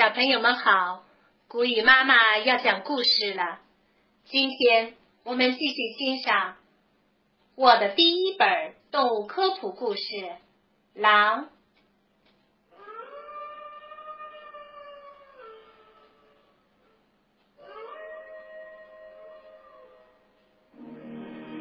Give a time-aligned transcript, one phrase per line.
[0.00, 1.04] 小朋友们好，
[1.46, 3.58] 古雨妈妈要讲故事了。
[4.24, 6.56] 今天我们继续欣赏
[7.54, 8.48] 我的第一本
[8.90, 10.00] 动物科普故事
[10.94, 11.44] 《狼》。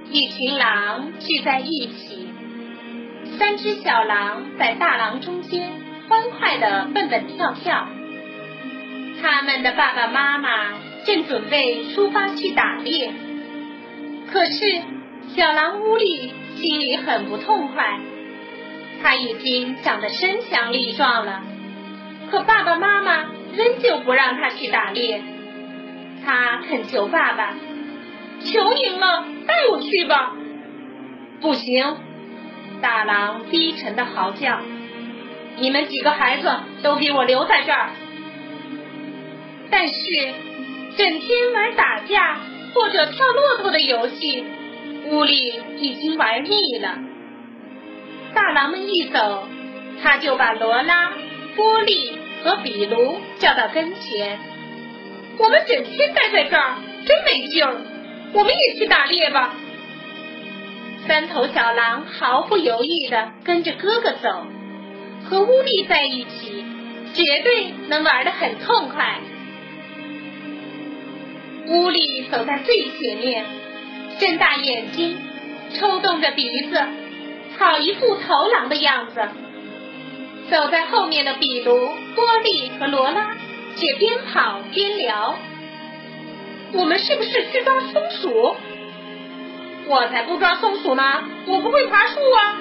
[0.09, 2.29] 一群狼聚在一起，
[3.37, 5.69] 三只小狼在大狼中间
[6.07, 7.98] 欢快的蹦蹦跳跳。
[9.21, 10.49] 他们的爸爸妈妈
[11.05, 13.11] 正准备出发去打猎，
[14.31, 14.81] 可是
[15.35, 17.99] 小狼乌力心里很不痛快。
[19.01, 21.41] 他已经长得身强力壮了，
[22.29, 25.21] 可爸爸妈妈仍旧不让他去打猎。
[26.25, 27.55] 他恳求爸爸
[28.43, 30.35] ：“求您了，带我去吧！”
[31.39, 31.95] 不行，
[32.81, 34.59] 大狼低沉的嚎叫
[35.57, 36.51] ：“你们几个孩子
[36.83, 37.89] 都给我留在这儿！”
[39.71, 39.93] 但是，
[40.97, 42.39] 整天玩打架
[42.73, 44.43] 或者跳骆驼的游戏，
[45.05, 46.97] 乌力已经玩腻了。
[48.33, 49.47] 大狼们一走，
[50.01, 51.13] 他就把罗拉、
[51.55, 54.39] 波利和比卢叫到跟前。
[55.37, 56.75] 我们整天待在这儿，
[57.05, 57.75] 真没劲儿。
[58.33, 59.55] 我们也去打猎吧。
[61.07, 64.45] 三头小狼毫不犹豫的跟着哥哥走，
[65.25, 66.65] 和乌力在一起，
[67.13, 69.19] 绝对能玩得很痛快。
[71.69, 73.45] 屋里走在最前面，
[74.19, 75.15] 睁大眼睛，
[75.75, 76.83] 抽动着鼻子，
[77.59, 79.21] 好一副头狼的样子。
[80.49, 83.37] 走在后面的比卢、波利和罗拉
[83.75, 85.37] 却边跑边聊
[86.73, 88.55] ：“我们是不是去抓松鼠？
[89.85, 92.57] 我才不抓松鼠呢，我不会爬树啊。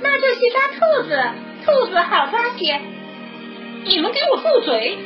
[0.00, 1.22] 那就去抓兔子，
[1.64, 2.80] 兔子好抓些。
[3.84, 4.98] 你们给我住嘴！”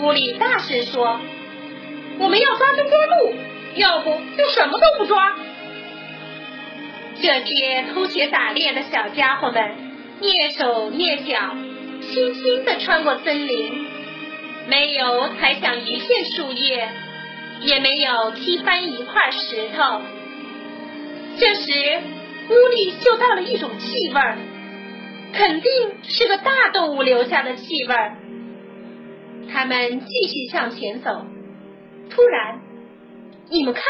[0.00, 1.18] 屋里大声说。
[2.18, 3.34] 我们要抓就抓路，
[3.76, 5.36] 要不就什么都不抓。
[7.20, 9.62] 这些偷学打猎的小家伙们，
[10.20, 11.56] 蹑手蹑脚，
[12.00, 13.86] 轻轻的穿过森林，
[14.68, 16.88] 没有踩响一片树叶，
[17.62, 20.02] 也没有踢翻一块石头。
[21.38, 22.00] 这时，
[22.48, 24.38] 屋里嗅到了一种气味儿，
[25.32, 25.70] 肯定
[26.02, 28.16] 是个大动物留下的气味儿。
[29.52, 31.26] 他们继续向前走。
[32.10, 32.60] 突然，
[33.50, 33.84] 你们看，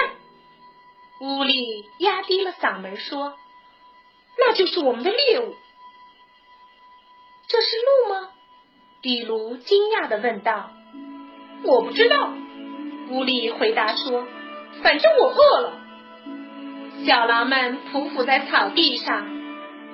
[1.20, 3.34] 乌力压低了嗓门说
[4.38, 5.54] ：“那就是我们的猎物。”
[7.48, 8.30] 这是鹿吗？
[9.00, 10.70] 比卢惊讶的问道。
[11.64, 12.32] “我不知道。”
[13.10, 14.26] 乌力回答说
[14.82, 15.80] ，“反正我饿了。”
[17.06, 19.26] 小狼们匍匐在草地上，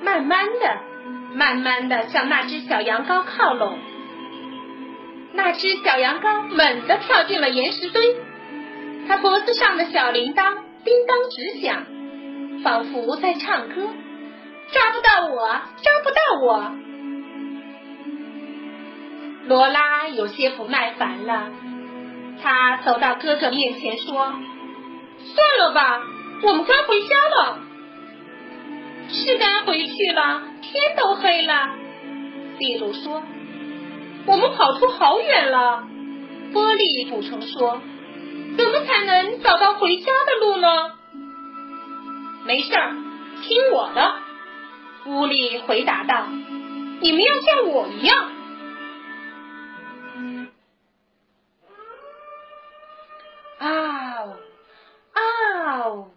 [0.02, 0.80] 慢慢的、
[1.34, 3.78] 慢慢的向那只小羊羔靠拢。
[5.34, 8.16] 那只小羊羔猛地跳进了岩石堆，
[9.08, 11.86] 它脖子上的小铃铛叮当直响，
[12.62, 13.88] 仿佛在唱歌。
[14.72, 15.48] 抓不到我，
[15.82, 16.72] 抓不到我。
[19.46, 21.50] 罗拉有些不耐烦了，
[22.42, 24.34] 她走到哥哥面前说
[25.34, 26.02] ：“算了吧，
[26.42, 27.58] 我们该回家了。”
[29.08, 31.70] 是该回去了，天都黑了。
[32.58, 33.22] 比鲁说。
[34.24, 35.84] 我们跑出好远了，
[36.52, 37.80] 波利补充说
[38.56, 40.92] ：“怎么才能找到回家的路呢？”
[42.46, 42.94] 没事儿，
[43.42, 44.14] 听我的。”
[45.06, 46.26] 乌力回答道
[47.02, 48.30] ：“你们要像我一样。”
[53.58, 54.36] 嗷
[55.14, 56.08] 嗷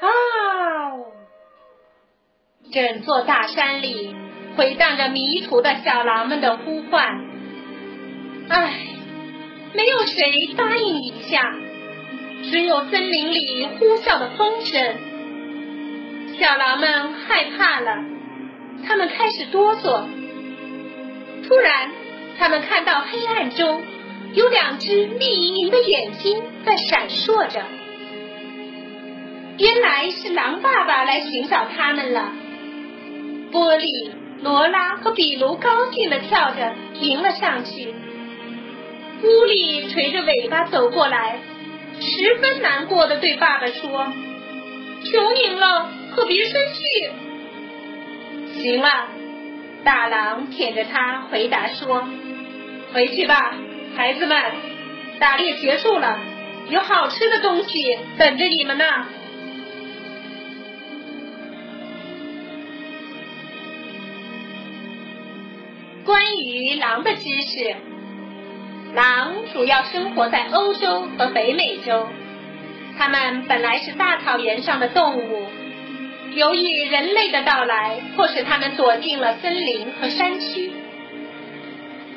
[0.00, 1.06] 嗷！
[2.72, 4.17] 整座大山里。
[4.58, 7.20] 回荡着迷途的小狼们的呼唤，
[8.48, 8.74] 唉，
[9.72, 11.54] 没有谁答应一下，
[12.50, 14.96] 只有森林里呼啸的风声。
[16.40, 18.02] 小狼们害怕了，
[18.84, 20.06] 他们开始哆嗦。
[21.46, 21.92] 突然，
[22.36, 23.84] 他们看到黑暗中
[24.34, 27.62] 有两只绿莹莹的眼睛在闪烁着，
[29.58, 32.32] 原来是狼爸爸来寻找他们了。
[33.52, 34.10] 玻璃。
[34.40, 37.92] 罗拉和比卢高兴的跳着迎了上去，
[39.22, 41.40] 乌力垂着尾巴走过来，
[42.00, 44.12] 十分难过的对爸爸说
[45.04, 47.10] ：“求您了，可别生气。”
[48.62, 49.08] 行了，
[49.82, 52.08] 大狼舔着它回答说
[52.94, 53.54] ：“回去吧，
[53.96, 54.40] 孩子们，
[55.18, 56.20] 打猎结束了，
[56.68, 58.84] 有好吃的东西等着你们呢。”
[66.08, 67.76] 关于狼的知识，
[68.94, 72.08] 狼主要生活在欧洲和北美洲，
[72.96, 75.46] 它们本来是大草原上的动物，
[76.32, 80.72] 由于人类的到来，迫使它们躲进了森林和山区。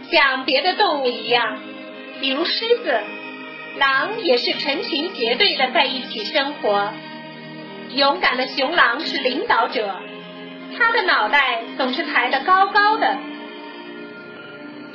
[0.10, 1.60] 像别的动物一样，
[2.22, 2.98] 比如狮子、
[3.78, 6.94] 狼也是成群结队的在一起生活。
[7.94, 9.94] 勇敢的雄狼是领导者，
[10.78, 13.18] 它的脑袋总是抬得高高的。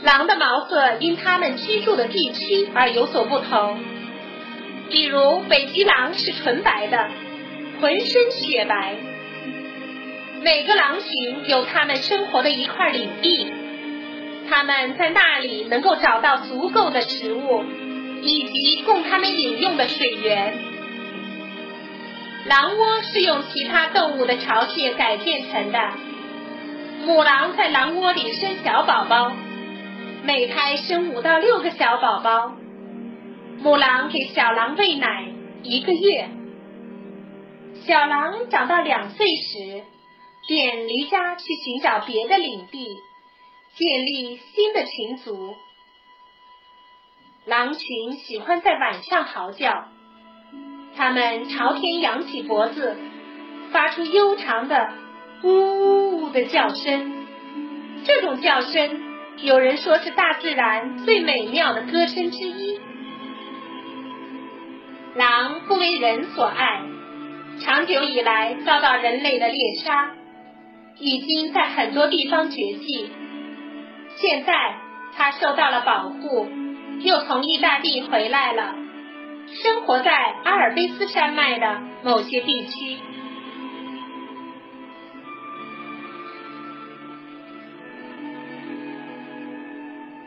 [0.03, 3.81] 狼的毛色因它们居住的地区而有所不同，
[4.91, 7.09] 比如北极狼是纯白的，
[7.81, 8.97] 浑身雪白。
[10.43, 13.53] 每个狼群有它们生活的一块领地。
[14.49, 17.65] 它们在那里能够找到足够的食物，
[18.23, 20.57] 以及供它们饮用的水源。
[22.45, 25.79] 狼窝是用其他动物的巢穴改建成的。
[27.05, 29.33] 母狼在狼窝里生小宝宝，
[30.27, 32.57] 每胎生五到六个小宝宝。
[33.61, 35.29] 母狼给小狼喂奶
[35.63, 36.29] 一个月。
[37.85, 39.85] 小狼长到两岁时，
[40.49, 42.89] 便离家去寻找别的领地。
[43.77, 45.55] 建立新的群族。
[47.45, 49.85] 狼群喜欢在晚上嚎叫，
[50.97, 52.97] 它们朝天扬起脖子，
[53.71, 54.93] 发出悠长的
[55.45, 57.27] 呜呜的叫声。
[58.05, 59.06] 这种叫声，
[59.43, 62.81] 有人说是大自然最美妙的歌声之一。
[65.15, 66.81] 狼不为人所爱，
[67.61, 70.11] 长久以来遭到人类的猎杀，
[70.99, 73.11] 已经在很多地方绝迹。
[74.17, 74.77] 现在
[75.15, 76.49] 他受到了保护，
[77.01, 78.75] 又从意大利回来了，
[79.63, 82.97] 生活在阿尔卑斯山脉的某些地区。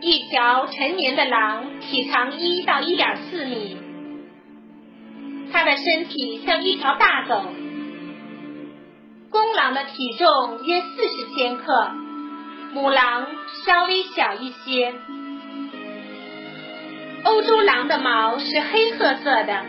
[0.02, 3.78] 一条成年的狼体长一到一点四米，
[5.52, 7.44] 它的身体像一条大狗。
[9.30, 11.92] 公狼的体重约四十千克，
[12.74, 13.28] 母狼。
[13.66, 14.94] 稍微小一些。
[17.24, 19.66] 欧洲狼的毛是黑褐色的，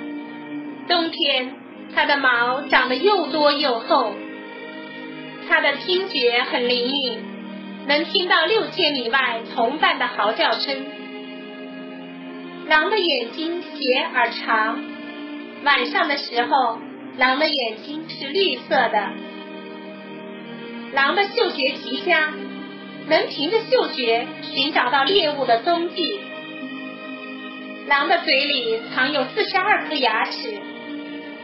[0.86, 1.56] 冬天
[1.94, 4.14] 它的毛长得又多又厚。
[5.48, 7.20] 它的听觉很灵敏，
[7.86, 10.84] 能听到六千米外同伴的嚎叫声。
[12.68, 14.82] 狼的眼睛斜而长，
[15.64, 16.78] 晚上的时候，
[17.16, 19.12] 狼的眼睛是绿色的。
[20.92, 22.32] 狼的嗅觉极佳。
[23.08, 26.20] 能凭着嗅觉寻找到猎物的踪迹。
[27.88, 30.60] 狼的嘴里藏有四十二颗牙齿，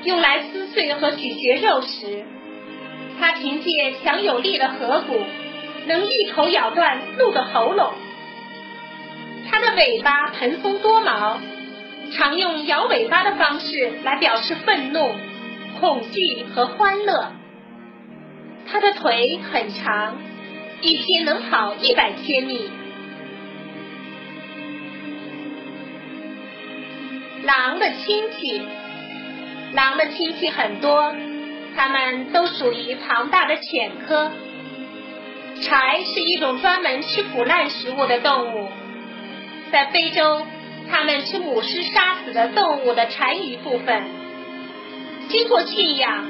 [0.05, 2.25] 用来撕碎和咀嚼肉食。
[3.19, 5.19] 它凭借强有力的颌骨，
[5.87, 7.93] 能一口咬断鹿的喉咙。
[9.49, 11.39] 它的尾巴蓬松多毛，
[12.13, 15.15] 常用摇尾巴的方式来表示愤怒、
[15.81, 17.33] 恐惧和欢乐。
[18.67, 20.17] 它的腿很长。
[20.83, 22.69] 一天能跑一百千米。
[27.45, 28.61] 狼的亲戚，
[29.73, 31.15] 狼的亲戚很多，
[31.75, 34.31] 它们都属于庞大的犬科。
[35.63, 38.69] 豺是一种专门吃腐烂食物的动物，
[39.73, 40.43] 在非洲，
[40.91, 44.05] 它们吃母狮杀死的动物的残余部分。
[45.29, 46.25] 经过驯养，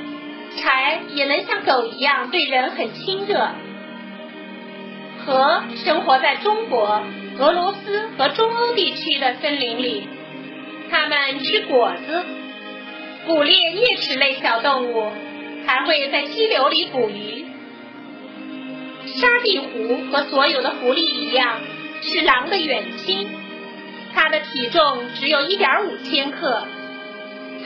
[0.57, 3.51] 豺也能像狗一样对人很亲热。
[5.25, 7.03] 河生活在中国、
[7.39, 10.09] 俄罗斯和中欧地区的森林里，
[10.89, 12.25] 它们吃果子，
[13.27, 15.11] 捕猎啮齿类小动物，
[15.67, 17.45] 还会在溪流里捕鱼。
[19.17, 21.59] 沙地狐和所有的狐狸一样，
[22.03, 23.29] 是狼的远亲，
[24.15, 26.67] 它的体重只有一点五千克。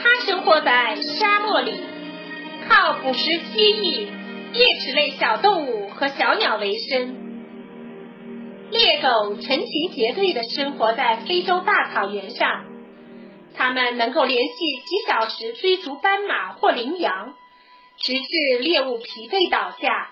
[0.01, 1.73] 它生活在沙漠里，
[2.69, 4.07] 靠捕食蜥蜴、
[4.53, 7.17] 啮齿类小动物和小鸟为生。
[8.71, 12.65] 猎狗成群结队的生活在非洲大草原上，
[13.53, 17.33] 它们能够连续几小时追逐斑马或羚羊，
[17.97, 20.11] 直至猎物疲惫倒下。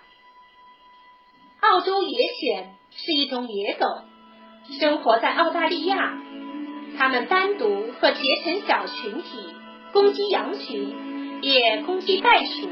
[1.61, 3.85] 澳洲野犬是一种野狗，
[4.79, 6.17] 生活在澳大利亚。
[6.97, 9.49] 它们单独或结成小群体，
[9.91, 12.67] 攻击羊群，也攻击袋鼠。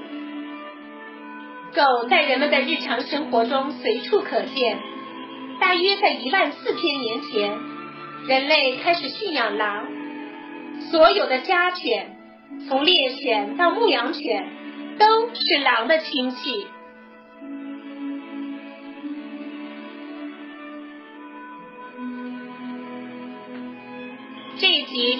[1.76, 4.80] 狗在人们的日常生活中随处可见。
[5.60, 7.58] 大约在一万四千年前，
[8.28, 9.86] 人类开始驯养狼。
[10.92, 12.16] 所有的家犬，
[12.68, 14.48] 从猎犬到牧羊犬，
[14.98, 16.68] 都是狼的亲戚。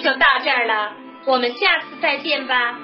[0.08, 0.94] 就到这儿了，
[1.26, 2.78] 我们下次再见吧。